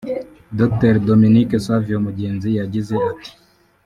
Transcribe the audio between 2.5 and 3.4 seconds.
yagize ati